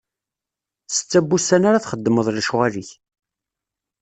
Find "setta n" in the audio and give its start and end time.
0.95-1.25